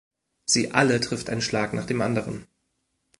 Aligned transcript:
Sie 0.47 0.71
alle 0.71 0.99
trifft 0.99 1.29
ein 1.29 1.41
Schlag 1.41 1.73
nach 1.75 1.85
dem 1.85 2.01
anderen. 2.01 2.47